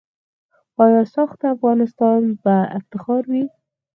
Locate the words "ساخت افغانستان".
1.15-2.21